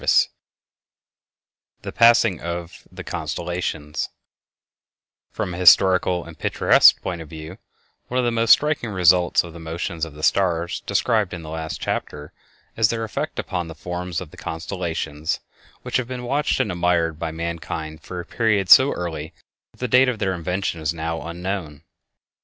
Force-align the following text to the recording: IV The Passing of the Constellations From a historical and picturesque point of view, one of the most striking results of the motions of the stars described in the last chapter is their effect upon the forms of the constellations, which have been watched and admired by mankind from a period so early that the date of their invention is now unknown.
IV 0.03 0.07
The 1.83 1.91
Passing 1.91 2.39
of 2.41 2.87
the 2.91 3.03
Constellations 3.03 4.09
From 5.29 5.53
a 5.53 5.57
historical 5.57 6.25
and 6.25 6.39
picturesque 6.39 6.99
point 7.03 7.21
of 7.21 7.29
view, 7.29 7.59
one 8.07 8.17
of 8.17 8.25
the 8.25 8.31
most 8.31 8.49
striking 8.49 8.89
results 8.89 9.43
of 9.43 9.53
the 9.53 9.59
motions 9.59 10.03
of 10.03 10.15
the 10.15 10.23
stars 10.23 10.81
described 10.87 11.35
in 11.35 11.43
the 11.43 11.51
last 11.51 11.79
chapter 11.79 12.33
is 12.75 12.89
their 12.89 13.03
effect 13.03 13.37
upon 13.37 13.67
the 13.67 13.75
forms 13.75 14.19
of 14.21 14.31
the 14.31 14.37
constellations, 14.37 15.39
which 15.83 15.97
have 15.97 16.07
been 16.07 16.23
watched 16.23 16.59
and 16.59 16.71
admired 16.71 17.19
by 17.19 17.29
mankind 17.29 18.01
from 18.01 18.17
a 18.17 18.23
period 18.25 18.71
so 18.71 18.91
early 18.93 19.35
that 19.73 19.77
the 19.81 19.87
date 19.87 20.09
of 20.09 20.17
their 20.17 20.33
invention 20.33 20.81
is 20.81 20.95
now 20.95 21.21
unknown. 21.21 21.83